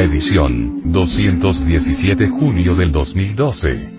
Edición, 0.00 0.92
217 0.92 2.28
junio 2.28 2.76
del 2.76 2.92
2012. 2.92 3.98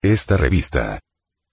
Esta 0.00 0.36
revista 0.36 1.00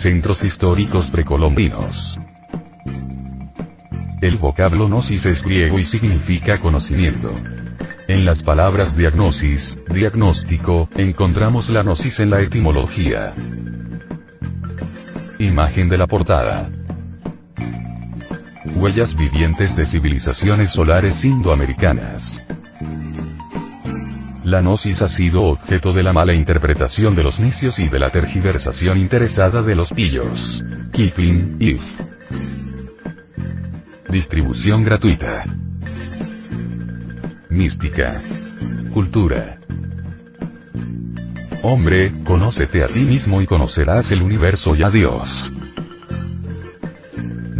Centros 0.00 0.42
históricos 0.44 1.10
precolombinos. 1.10 2.18
El 4.22 4.38
vocablo 4.38 4.86
gnosis 4.86 5.26
es 5.26 5.42
griego 5.42 5.78
y 5.78 5.84
significa 5.84 6.56
conocimiento. 6.56 7.30
En 8.08 8.24
las 8.24 8.42
palabras 8.42 8.96
diagnosis, 8.96 9.78
diagnóstico, 9.92 10.88
encontramos 10.96 11.68
la 11.68 11.82
gnosis 11.82 12.20
en 12.20 12.30
la 12.30 12.40
etimología. 12.40 13.34
Imagen 15.38 15.90
de 15.90 15.98
la 15.98 16.06
portada. 16.06 16.70
Huellas 18.76 19.14
vivientes 19.14 19.76
de 19.76 19.84
civilizaciones 19.84 20.70
solares 20.70 21.26
indoamericanas. 21.26 22.42
La 24.50 24.62
gnosis 24.62 25.00
ha 25.00 25.08
sido 25.08 25.44
objeto 25.44 25.92
de 25.92 26.02
la 26.02 26.12
mala 26.12 26.34
interpretación 26.34 27.14
de 27.14 27.22
los 27.22 27.38
necios 27.38 27.78
y 27.78 27.88
de 27.88 28.00
la 28.00 28.10
tergiversación 28.10 28.98
interesada 28.98 29.62
de 29.62 29.76
los 29.76 29.92
pillos. 29.92 30.64
Kipling, 30.90 31.56
If. 31.60 31.80
Distribución 34.08 34.82
gratuita. 34.82 35.44
Mística. 37.48 38.20
Cultura. 38.92 39.60
Hombre, 41.62 42.12
conócete 42.24 42.82
a 42.82 42.88
ti 42.88 43.04
mismo 43.04 43.40
y 43.40 43.46
conocerás 43.46 44.10
el 44.10 44.20
universo 44.20 44.74
y 44.74 44.82
a 44.82 44.90
Dios. 44.90 45.32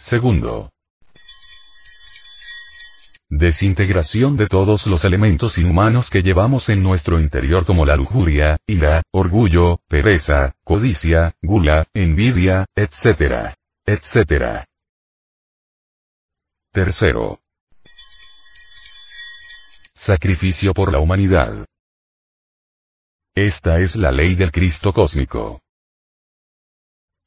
Segundo. 0.00 0.72
Desintegración 3.28 4.34
de 4.34 4.46
todos 4.46 4.86
los 4.86 5.04
elementos 5.04 5.58
inhumanos 5.58 6.08
que 6.08 6.22
llevamos 6.22 6.70
en 6.70 6.82
nuestro 6.82 7.20
interior 7.20 7.66
como 7.66 7.84
la 7.84 7.96
lujuria, 7.96 8.56
ira, 8.66 9.02
orgullo, 9.12 9.78
pereza, 9.88 10.54
codicia, 10.64 11.34
gula, 11.42 11.86
envidia, 11.92 12.64
etc. 12.74 13.54
etc. 13.84 14.64
Tercero. 16.72 17.40
Sacrificio 19.94 20.72
por 20.72 20.90
la 20.90 20.98
humanidad. 20.98 21.66
Esta 23.34 23.78
es 23.78 23.96
la 23.96 24.10
ley 24.10 24.34
del 24.34 24.50
Cristo 24.50 24.94
cósmico. 24.94 25.60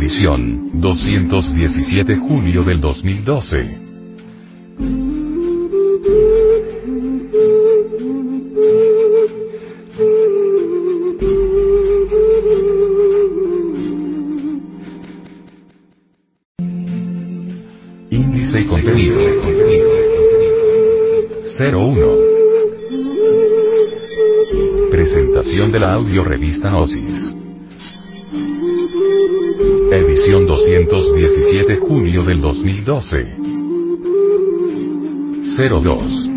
Edición, 0.00 0.80
217 0.80 2.16
julio 2.16 2.64
del 2.64 2.80
2012. 2.80 3.78
Índice 18.08 18.60
y 18.62 18.64
contenido. 18.64 19.20
01. 21.58 22.16
Presentación 24.90 25.70
de 25.70 25.78
la 25.78 25.92
audio 25.92 26.24
revista 26.24 26.70
Gnosis. 26.70 27.36
Edición 29.92 30.46
217 30.46 31.78
junio 31.78 32.22
del 32.22 32.40
2012. 32.40 33.36
02. 35.82 36.30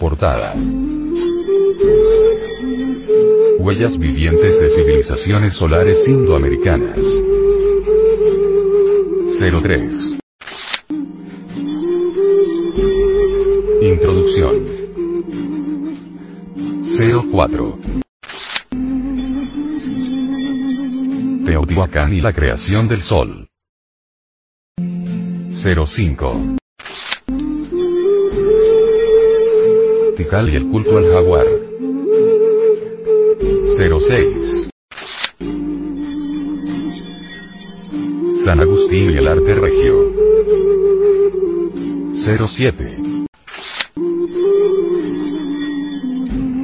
Portada. 0.00 0.56
Huellas 3.60 3.96
vivientes 3.96 4.60
de 4.60 4.68
civilizaciones 4.68 5.52
solares 5.52 6.08
indoamericanas. 6.08 7.22
03. 9.38 10.18
Introducción. 13.82 14.64
04. 17.30 18.05
Teotihuacán 21.76 22.14
y 22.14 22.22
la 22.22 22.32
creación 22.32 22.88
del 22.88 23.02
Sol. 23.02 23.50
05. 25.50 26.56
Tikal 30.16 30.48
y 30.48 30.56
el 30.56 30.68
culto 30.68 30.96
al 30.96 31.06
jaguar. 31.06 31.44
06. 33.76 34.70
San 38.42 38.60
Agustín 38.60 39.10
y 39.10 39.18
el 39.18 39.28
arte 39.28 39.54
regio. 39.54 40.12
07. 42.14 42.96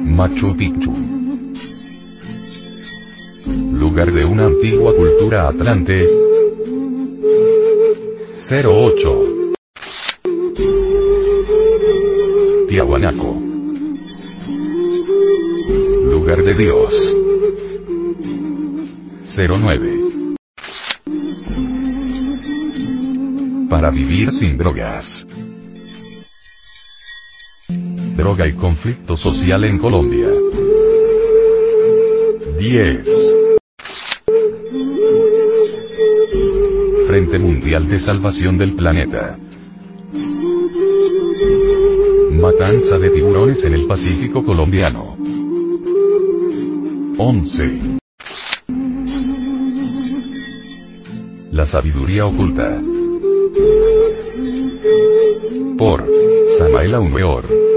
Machu 0.05 0.55
Picchu. 0.57 1.02
Lugar 3.93 4.11
de 4.11 4.25
una 4.25 4.47
antigua 4.47 4.91
cultura 4.95 5.47
atlante. 5.47 6.09
08. 8.49 9.53
Tiahuanaco. 12.67 13.39
Lugar 16.09 16.43
de 16.43 16.55
Dios. 16.55 16.91
09. 19.37 19.99
Para 23.69 23.91
vivir 23.91 24.31
sin 24.31 24.57
drogas. 24.57 25.27
Droga 28.17 28.47
y 28.47 28.53
conflicto 28.53 29.15
social 29.15 29.65
en 29.65 29.77
Colombia. 29.77 30.29
10. 32.57 33.22
De 37.73 37.97
Salvación 37.97 38.55
del 38.55 38.75
Planeta. 38.75 39.35
Matanza 42.33 42.99
de 42.99 43.09
tiburones 43.09 43.65
en 43.65 43.73
el 43.73 43.87
Pacífico 43.87 44.43
colombiano. 44.43 45.17
11. 47.17 47.97
La 51.49 51.65
sabiduría 51.65 52.25
oculta. 52.25 52.79
Por 55.75 56.07
Samael 56.59 56.93
Aumeor. 56.93 57.72